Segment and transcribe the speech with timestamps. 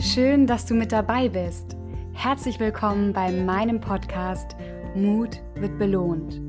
[0.00, 1.76] Schön, dass du mit dabei bist.
[2.12, 4.54] Herzlich willkommen bei meinem Podcast
[4.94, 6.40] Mut wird belohnt.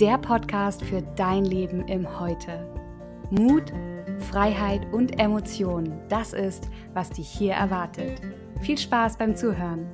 [0.00, 2.68] Der Podcast für dein Leben im Heute.
[3.30, 3.72] Mut,
[4.28, 8.20] Freiheit und Emotionen, das ist, was dich hier erwartet.
[8.60, 9.86] Viel Spaß beim Zuhören.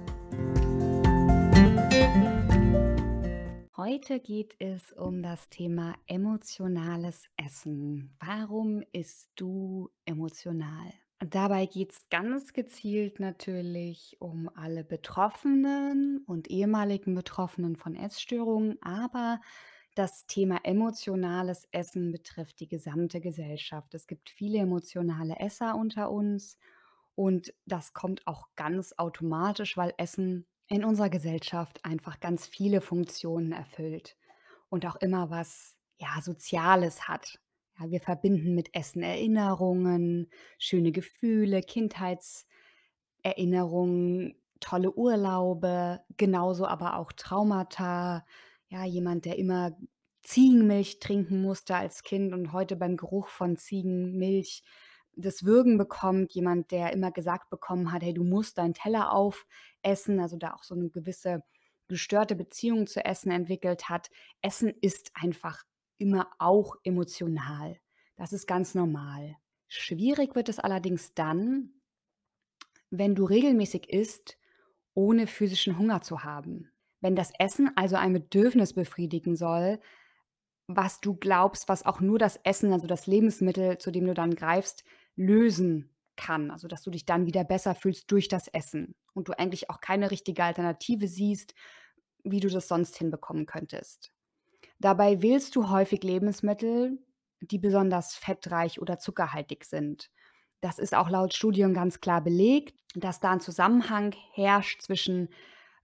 [3.77, 8.17] Heute geht es um das Thema emotionales Essen.
[8.21, 10.95] Warum isst du emotional?
[11.25, 19.41] Dabei geht es ganz gezielt natürlich um alle Betroffenen und ehemaligen Betroffenen von Essstörungen, aber
[19.95, 23.95] das Thema emotionales Essen betrifft die gesamte Gesellschaft.
[23.95, 26.59] Es gibt viele emotionale Esser unter uns
[27.15, 33.53] und das kommt auch ganz automatisch, weil Essen in unserer Gesellschaft einfach ganz viele Funktionen
[33.53, 34.17] erfüllt
[34.71, 37.39] und auch immer was ja Soziales hat.
[37.89, 42.47] Wir verbinden mit Essen Erinnerungen, schöne Gefühle, Kindheitserinnerungen,
[44.61, 48.25] tolle Urlaube, genauso aber auch Traumata.
[48.69, 49.77] Ja, jemand, der immer
[50.23, 54.63] Ziegenmilch trinken musste als Kind und heute beim Geruch von Ziegenmilch
[55.17, 56.33] das Würgen bekommt.
[56.33, 60.63] Jemand, der immer gesagt bekommen hat: „Hey, du musst deinen Teller aufessen“, also da auch
[60.63, 61.43] so eine gewisse
[61.89, 64.09] gestörte Beziehung zu Essen entwickelt hat.
[64.41, 65.65] Essen ist einfach
[65.99, 67.77] immer auch emotional.
[68.23, 69.37] Das ist ganz normal.
[69.67, 71.73] Schwierig wird es allerdings dann,
[72.89, 74.39] wenn du regelmäßig isst,
[74.95, 76.71] ohne physischen Hunger zu haben.
[77.01, 79.81] Wenn das Essen also ein Bedürfnis befriedigen soll,
[80.69, 84.37] was du glaubst, was auch nur das Essen, also das Lebensmittel, zu dem du dann
[84.37, 84.85] greifst,
[85.17, 86.53] lösen kann.
[86.53, 89.81] Also dass du dich dann wieder besser fühlst durch das Essen und du eigentlich auch
[89.81, 91.57] keine richtige Alternative siehst,
[92.23, 94.13] wie du das sonst hinbekommen könntest.
[94.79, 97.01] Dabei wählst du häufig Lebensmittel,
[97.43, 100.11] die besonders fettreich oder zuckerhaltig sind.
[100.61, 105.29] Das ist auch laut Studien ganz klar belegt, dass da ein Zusammenhang herrscht zwischen,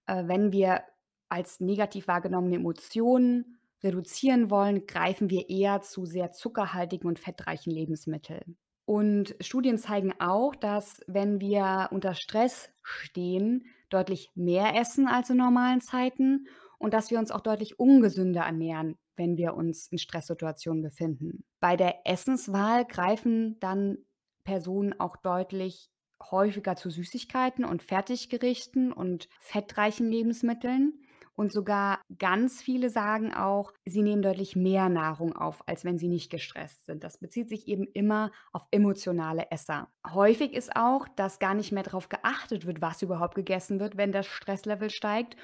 [0.06, 0.82] äh, wenn wir
[1.28, 8.56] als negativ wahrgenommene Emotionen reduzieren wollen, greifen wir eher zu sehr zuckerhaltigen und fettreichen Lebensmitteln.
[8.84, 15.36] Und Studien zeigen auch, dass wenn wir unter Stress stehen, deutlich mehr essen als in
[15.36, 16.46] normalen Zeiten
[16.78, 21.44] und dass wir uns auch deutlich ungesünder ernähren, wenn wir uns in Stresssituationen befinden.
[21.60, 23.98] Bei der Essenswahl greifen dann
[24.44, 25.90] Personen auch deutlich
[26.30, 31.02] häufiger zu Süßigkeiten und Fertiggerichten und fettreichen Lebensmitteln.
[31.34, 36.08] Und sogar ganz viele sagen auch, sie nehmen deutlich mehr Nahrung auf, als wenn sie
[36.08, 37.04] nicht gestresst sind.
[37.04, 39.88] Das bezieht sich eben immer auf emotionale Esser.
[40.04, 44.10] Häufig ist auch, dass gar nicht mehr darauf geachtet wird, was überhaupt gegessen wird, wenn
[44.10, 45.36] das Stresslevel steigt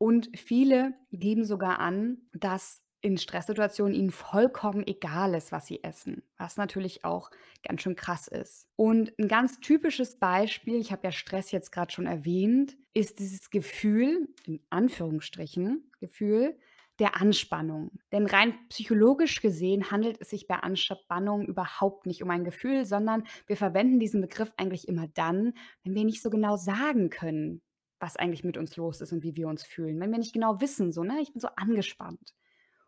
[0.00, 6.22] und viele geben sogar an, dass in Stresssituationen ihnen vollkommen egal ist, was sie essen,
[6.38, 7.30] was natürlich auch
[7.62, 8.66] ganz schön krass ist.
[8.76, 13.50] Und ein ganz typisches Beispiel, ich habe ja Stress jetzt gerade schon erwähnt, ist dieses
[13.50, 16.58] Gefühl, in Anführungsstrichen, Gefühl
[16.98, 17.90] der Anspannung.
[18.10, 23.24] Denn rein psychologisch gesehen handelt es sich bei Anspannung überhaupt nicht um ein Gefühl, sondern
[23.46, 25.52] wir verwenden diesen Begriff eigentlich immer dann,
[25.84, 27.62] wenn wir nicht so genau sagen können,
[28.00, 30.00] was eigentlich mit uns los ist und wie wir uns fühlen.
[30.00, 32.34] Wenn wir nicht genau wissen, so, ne, ich bin so angespannt.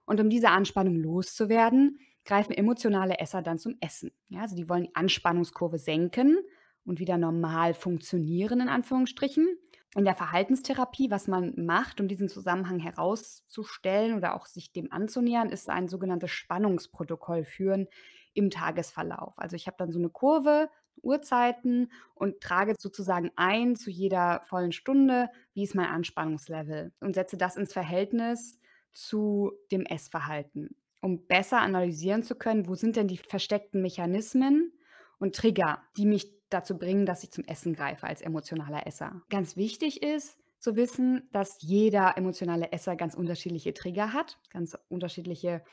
[0.05, 4.11] Und um diese Anspannung loszuwerden, greifen emotionale Esser dann zum Essen.
[4.29, 6.39] Ja, also die wollen die Anspannungskurve senken
[6.85, 9.47] und wieder normal funktionieren, in Anführungsstrichen.
[9.95, 15.51] In der Verhaltenstherapie, was man macht, um diesen Zusammenhang herauszustellen oder auch sich dem anzunähern,
[15.51, 17.89] ist ein sogenanntes Spannungsprotokoll führen
[18.33, 19.39] im Tagesverlauf.
[19.39, 20.71] Also ich habe dann so eine Kurve,
[21.03, 27.37] Uhrzeiten und trage sozusagen ein zu jeder vollen Stunde, wie ist mein Anspannungslevel und setze
[27.37, 28.59] das ins Verhältnis
[28.93, 34.73] zu dem Essverhalten, um besser analysieren zu können, wo sind denn die versteckten Mechanismen
[35.19, 39.23] und Trigger, die mich dazu bringen, dass ich zum Essen greife als emotionaler Esser.
[39.31, 45.65] Ganz wichtig ist zu wissen, dass jeder emotionale Esser ganz unterschiedliche Trigger hat, ganz unterschiedliche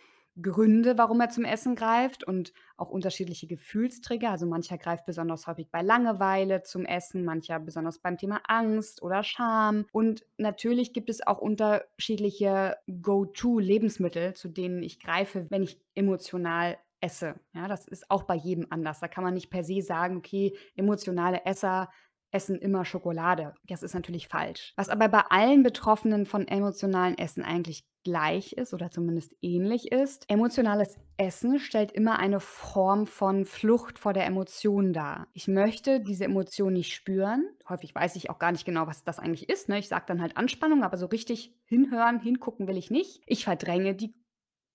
[0.41, 4.31] Gründe, warum er zum Essen greift und auch unterschiedliche Gefühlstrigger.
[4.31, 9.24] Also mancher greift besonders häufig bei Langeweile zum Essen, mancher besonders beim Thema Angst oder
[9.24, 9.86] Scham.
[9.91, 17.36] Und natürlich gibt es auch unterschiedliche Go-To-Lebensmittel, zu denen ich greife, wenn ich emotional esse.
[17.53, 19.00] Ja, das ist auch bei jedem anders.
[19.00, 21.89] Da kann man nicht per se sagen, okay, emotionale Esser
[22.31, 23.53] essen immer Schokolade.
[23.68, 24.74] Das ist natürlich falsch.
[24.75, 30.30] Was aber bei allen Betroffenen von emotionalen Essen eigentlich gleich ist oder zumindest ähnlich ist.
[30.30, 35.28] Emotionales Essen stellt immer eine Form von Flucht vor der Emotion dar.
[35.34, 37.48] Ich möchte diese Emotion nicht spüren.
[37.68, 39.69] Häufig weiß ich auch gar nicht genau, was das eigentlich ist.
[39.69, 39.80] Ne?
[39.80, 43.22] Ich sage dann halt Anspannung, aber so richtig hinhören, hingucken will ich nicht.
[43.25, 44.13] Ich verdränge die,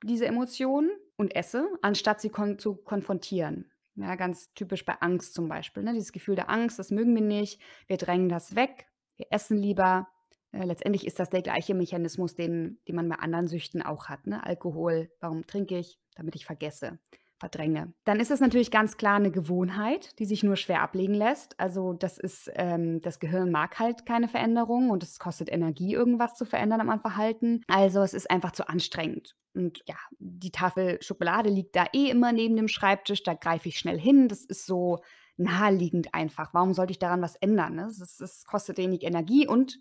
[0.03, 3.71] diese Emotion und esse, anstatt sie kon zu konfrontieren.
[3.97, 5.93] Ja, ganz typisch bei Angst zum Beispiel, ne?
[5.93, 7.61] Dieses Gefühl der Angst, das mögen wir nicht.
[7.87, 8.87] Wir drängen das weg.
[9.17, 10.09] Wir essen lieber.
[10.55, 14.27] Äh, letztendlich ist das der gleiche Mechanismus, den den man bei anderen Süchten auch hat,
[14.27, 14.45] ne?
[14.45, 15.11] Alkohol.
[15.21, 15.99] Warum trinke ich?
[16.15, 16.99] Damit ich vergesse,
[17.41, 17.93] verdränge.
[18.05, 21.59] Dann ist es natürlich ganz klar 'ne Gewohnheit, die sich nur schwer ablegen lässt.
[21.59, 26.37] Also, das ist ähm, das Gehirn mag halt keine Veränderung und es kostet Energie, irgendwas
[26.37, 27.63] zu verändern meinem Verhalten.
[27.69, 29.35] Also, es ist einfach zu anstrengend.
[29.55, 33.79] Und ja, die Tafel Schokolade liegt da eh immer neben dem Schreibtisch, da greife ich
[33.79, 34.29] schnell hin.
[34.29, 35.01] Das ist so
[35.37, 36.55] naheliegend einfach.
[36.55, 37.87] Warum sollte ich daran was ändern, ne?
[37.87, 39.79] Es es kostet wenig Energie und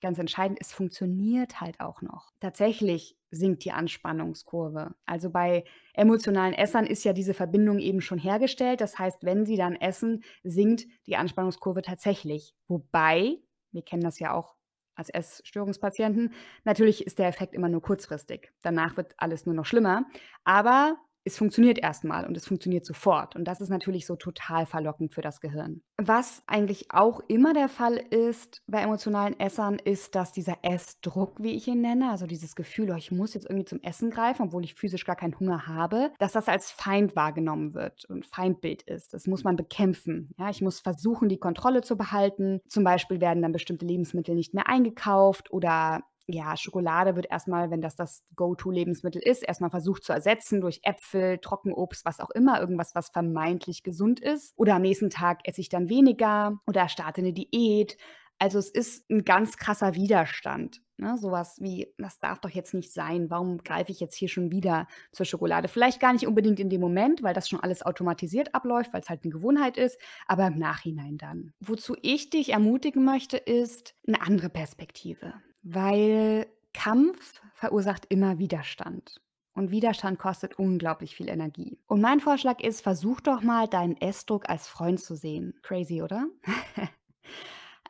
[0.00, 2.30] ganz entscheidend, es funktioniert halt auch noch.
[2.40, 4.94] Tatsächlich sinkt die Anspannungskurve.
[5.06, 5.64] Also, bei
[5.94, 8.80] emotionalen Essern ist ja diese Verbindung eben schon hergestellt.
[8.80, 12.54] Das heißt, wenn sie dann essen, sinkt die Anspannungskurve tatsächlich.
[12.68, 13.38] Wobei,
[13.72, 14.54] wir kennen das ja auch
[14.94, 18.52] als Essstörungspatienten, natürlich ist der Effekt immer nur kurzfristig.
[18.62, 20.04] Danach wird alles nur noch schlimmer,
[20.44, 24.66] aber es funktioniert erst mal und es funktioniert sofort und das ist natürlich so total
[24.66, 25.82] verlockend für das Gehirn.
[26.02, 31.50] Was eigentlich auch immer der Fall ist bei emotionalen Essern, ist, dass dieser Essdruck, wie
[31.54, 34.64] ich ihn nenne, also dieses Gefühl: „Oh, ich muss jetzt irgendwie zum Essen greifen, obwohl
[34.64, 39.12] ich physisch gar keinen Hunger habe“, dass das als Feind wahrgenommen wird und Feindbild ist.
[39.12, 40.48] Das muss man bekämpfen, ja?
[40.48, 42.60] Ich muss versuchen, die Kontrolle zu behalten.
[42.66, 46.00] Zum Beispiel werden dann bestimmte Lebensmittel nicht mehr eingekauft oder
[46.32, 50.60] ja, Schokolade wird erst mal, wenn das das Go-to-Lebensmittel ist, erst mal versucht zu ersetzen
[50.60, 54.52] durch Äpfel, Trockenobst, was auch immer, irgendwas, was vermeintlich gesund ist.
[54.56, 57.96] Oder am nächsten Tag esse ich dann weniger oder starte 'ne Diät.
[58.38, 61.16] Also, es ist 'n ganz krasser Widerstand, ne?
[61.18, 63.30] So was wie: „Das darf doch jetzt nicht sein.
[63.30, 66.80] Warum greife ich jetzt hier schon wieder zur Schokolade?“ Vielleicht gar nicht unbedingt in dem
[66.80, 71.18] Moment, weil das schon alles automatisiert abläuft, weil's halt 'ne Gewohnheit ist, aber im Nachhinein
[71.18, 71.52] dann.
[71.60, 75.34] Wozu ich dich ermutigen möchte, ist 'ne andere Perspektive.
[75.62, 79.20] Weil Kampf verursacht immer Widerstand
[79.54, 81.78] und Widerstand kostet unglaublich viel Energie.
[81.86, 85.54] Und mein Vorschlag ist, versuch doch mal, deinen Essdruck als Freund zu sehen.
[85.62, 86.26] Crazy, oder?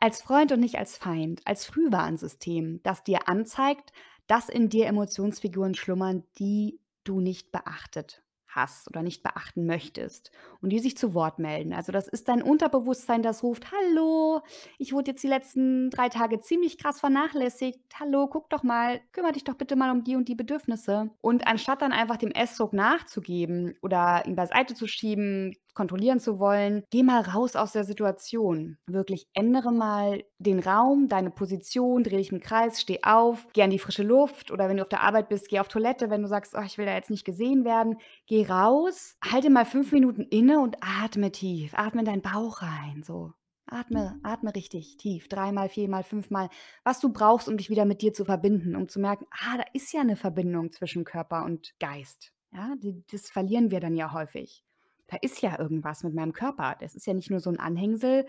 [0.01, 3.93] Als Freund und nicht als Feind, als Frühwarnsystem, das dir anzeigt,
[4.27, 10.31] dass in dir Emotionsfiguren schlummern, die du nicht beachtet hast oder nicht beachten möchtest
[10.61, 11.71] und die sich zu Wort melden.
[11.73, 14.41] Also, das ist dein Unterbewusstsein, das ruft: „Hallo,
[14.79, 17.79] ich wurde jetzt die letzten 3 Tage ziemlich krass vernachlässigt.
[17.99, 21.47] Hallo, guck doch mal, kümmere dich doch bitte mal um die und die Bedürfnisse.“ Und
[21.47, 27.03] anstatt dann einfach dem Essdruck nachzugeben oder ihn beiseite zu schieben, kontrollieren zu wollen, geh
[27.03, 28.77] mal raus aus der Situation.
[28.87, 33.69] Wirklich ändere mal den Raum, deine Position, dreh dich im Kreis, steh auf, geh an
[33.69, 36.27] die frische Luft oder wenn du auf der Arbeit bist, geh auf Toilette, wenn du
[36.27, 37.97] sagst: „Oh, ich will da jetzt nicht gesehen werden.“
[38.27, 41.73] Geh raus, halte mal 5 Minuten inne und atme tief.
[41.75, 43.33] Atme in deinen Bauch rein, so.
[43.67, 46.49] Atme atme richtig tief, dreimal, viermal, fünfmal,
[46.83, 49.63] was du brauchst, um dich wieder mit dir zu verbinden, um zu merken: „Ah, da
[49.73, 52.75] ist ja 'ne Verbindung zwischen Körper und Geist.“ Ja,
[53.11, 54.61] das verlieren wir dann ja häufig.
[55.11, 56.77] Da ist ja irgendwas mit meinem Körper.
[56.79, 58.25] Das ist ja nicht nur so 'n Anhängsel,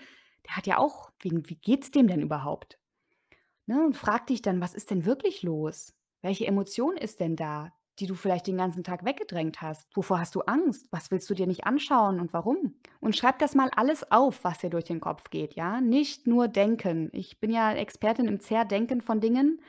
[0.46, 2.78] der hat ja auch wie wie geht's dem denn überhaupt?
[3.66, 5.94] Ne, und frag dich dann: „Was ist denn wirklich los?
[6.22, 9.88] Welche Emotion ist denn da, die du vielleicht den ganzen Tag weggedrängt hast?
[9.96, 10.88] Wovor hast du Angst?
[10.92, 14.58] Was willst du dir nicht anschauen und warum?“ Und schreib das mal alles auf, was
[14.60, 15.80] dir durch den Kopf geht, ja?
[15.80, 17.10] Nicht nur denken.
[17.12, 19.60] Ich bin ja Expertin im Zerdenken von Dingen.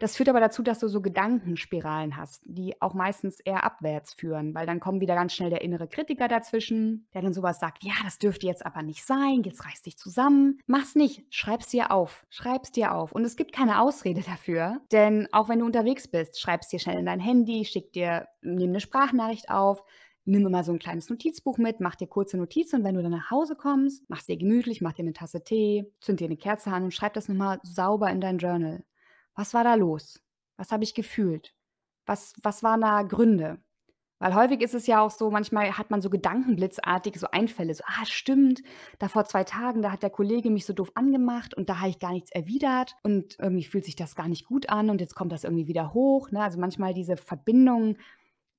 [0.00, 4.54] Das führt aber dazu, dass du so Gedankenspiralen hast, die auch meistens eher abwärts führen,
[4.54, 7.84] weil dann kommt wieder ganz schnell der innere Kritiker dazwischen, der dann so was sagt:
[7.84, 9.42] „Ja, das dürfte jetzt aber nicht sein.
[9.44, 10.58] Jetzt reiß dich zusammen.
[10.66, 11.24] Mach's nicht.
[11.30, 12.26] Schreib's dir auf.
[12.28, 16.40] Schreib's dir auf.“ Und es gibt keine Ausrede dafür, denn auch wenn du unterwegs bist,
[16.40, 19.84] schreib's dir schnell in dein Handy, schick dir nimm 'ne Sprachnachricht auf,
[20.24, 23.12] nimm immer so 'n kleines Notizbuch mit, mach dir kurze Notizen und wenn du dann
[23.12, 26.70] nach Hause kommst, mach's dir gemütlich, mach dir 'ne Tasse Tee, zünd dir 'ne Kerze
[26.72, 28.84] an und schreib das noch mal sauber in dein Journal.
[29.36, 30.20] Was war da los?
[30.56, 31.54] Was habe ich gefühlt?
[32.06, 33.58] Was was waren da Gründe?
[34.20, 37.84] Weil häufig ist es ja auch so, manchmal hat man so gedankenblitzartig so Einfälle, so:
[37.86, 38.62] „Ah, stimmt,
[39.00, 41.90] da vor 2 Tagen, da hat der Kollege mich so doof angemacht und da habe
[41.90, 45.14] ich gar nichts erwidert und irgendwie fühlt sich das gar nicht gut an und jetzt
[45.16, 46.42] kommt das irgendwie wieder hoch“, ne?
[46.42, 47.98] Also, manchmal diese Verbindung,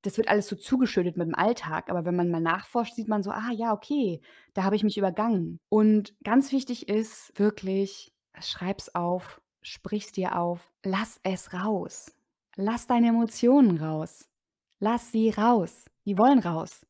[0.03, 3.31] das wird alles so zugeschüttet mit'm Alltag, aber wenn man mal nachforscht, sieht man so:
[3.31, 4.21] „Ah ja, okay,
[4.55, 10.71] da habe ich mich übergangen.“ Und ganz wichtig ist wirklich, schreib's auf, sprich's dir auf,
[10.83, 12.15] lass es raus.
[12.55, 14.29] Lass deine Emotionen raus.
[14.79, 15.85] Lass sie raus.
[16.05, 16.85] Die wollen raus.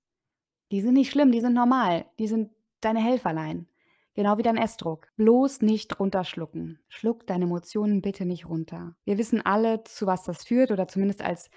[0.71, 2.05] Die sind nicht schlimm, die sind normal.
[2.19, 2.51] Die sind
[2.81, 3.67] deine Helferlein,
[4.13, 5.07] genau wie dein Essdruck.
[5.17, 6.79] Bloß nicht runterschlucken.
[6.89, 8.95] Schluck deine Emotionen bitte nicht runter.
[9.05, 11.49] Wir wissen alle, zu was das führt oder zumindest als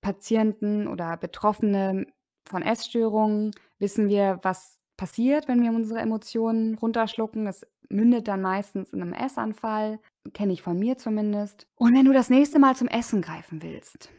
[0.00, 2.06] Patienten oder Betroffene
[2.46, 7.46] von Essstörungen wissen wir, was passiert, wenn wir unsere Emotionen runterschlucken.
[7.46, 10.00] Es mündet dann meistens in 'nem Essanfall,
[10.32, 11.66] kenne ich von mir zumindest.
[11.76, 14.10] Und wenn du das nächste Mal zum Essen greifen willst,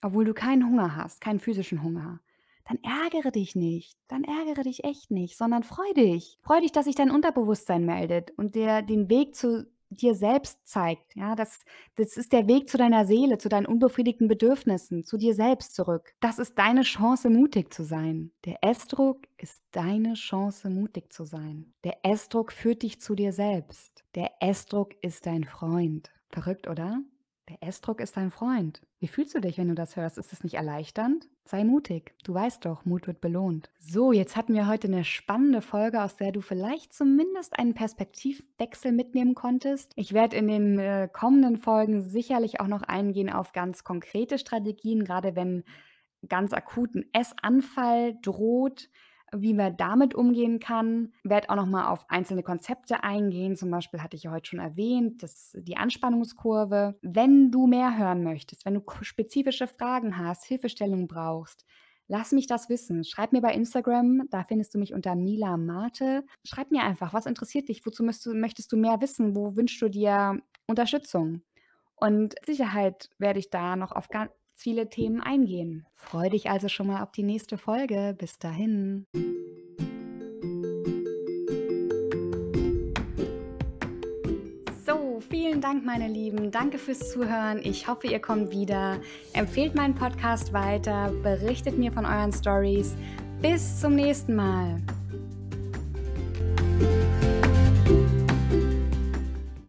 [0.00, 2.20] obwohl du keinen Hunger hast, keinen physischen Hunger,
[2.68, 3.96] dann ärgere dich nicht.
[4.08, 6.38] Dann ärgere dich echt nicht, sondern freu dich.
[6.42, 11.16] Freu dich, dass sich dein Unterbewusstsein meldet und dir den Weg zu dir selbst zeigt.
[11.16, 11.64] Ja, das,
[11.96, 16.14] das ist der Weg zu deiner Seele, zu deinen unbefriedigten Bedürfnissen, zu dir selbst zurück.
[16.20, 18.32] Das ist deine Chance, mutig zu sein.
[18.44, 21.72] Der Essdruck ist deine Chance, mutig zu sein.
[21.84, 23.97] Der Essdruck führt dich zu dir selbst.
[24.14, 26.10] Der Essdruck ist dein Freund.
[26.30, 27.02] Verrückt, oder?
[27.48, 28.82] Der Essdruck ist dein Freund.
[29.00, 30.18] Wie fühlst du dich, wenn du das hörst?
[30.18, 31.28] Ist es nicht erleichternd?
[31.44, 32.14] Sei mutig.
[32.24, 33.70] Du weißt doch, Mut wird belohnt.
[33.78, 38.92] So, jetzt hatten wir heute eine spannende Folge, aus der du vielleicht zumindest einen Perspektivwechsel
[38.92, 39.92] mitnehmen konntest.
[39.96, 45.04] Ich werde in den äh, kommenden Folgen sicherlich auch noch eingehen auf ganz konkrete Strategien,
[45.04, 45.64] gerade wenn
[46.28, 48.90] ganz akuten Essanfall droht
[49.34, 51.12] wie man damit umgehen kann.
[51.24, 53.56] Ich werde auch noch mal auf einzelne Konzepte eingehen.
[53.56, 56.98] Zum Beispiel hatte ich ja heute schon erwähnt, dass die Anspannungskurve.
[57.02, 61.64] Wenn du mehr hören möchtest, wenn du spezifische Fragen hast, Hilfestellung brauchst,
[62.08, 63.04] lass mich das wissen.
[63.04, 66.24] Schreib mir bei Instagram, da findest du mich unter Mila Mate.
[66.44, 67.84] Schreib mir einfach, was interessiert dich?
[67.84, 69.36] Wozu möchtest du mehr wissen?
[69.36, 71.42] Wo wünschst du dir Unterstützung?
[71.96, 74.08] Und Sicherheit werde ich da noch auf
[74.58, 75.86] viele Themen eingehen.
[75.94, 78.14] Freue dich also schon mal auf die nächste Folge.
[78.18, 79.06] Bis dahin.
[84.84, 86.50] So, vielen Dank, meine Lieben.
[86.50, 87.60] Danke fürs Zuhören.
[87.62, 89.00] Ich hoffe, ihr kommt wieder.
[89.32, 91.12] Empfehlt meinen Podcast weiter.
[91.22, 92.96] Berichtet mir von euren Stories.
[93.40, 94.82] Bis zum nächsten Mal.